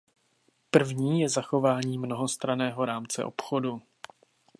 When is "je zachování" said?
1.21-1.97